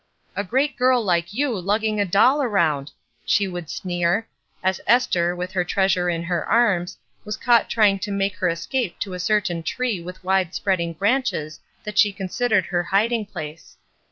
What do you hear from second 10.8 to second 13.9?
branches that she considered her hiding place.